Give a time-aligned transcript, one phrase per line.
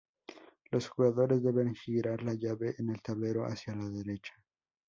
[0.71, 4.33] Los jugadores deben girar la llave en el tablero hacia la derecha.